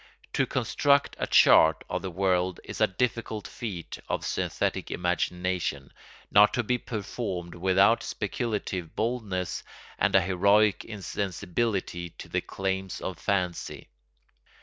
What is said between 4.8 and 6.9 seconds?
imagination, not to be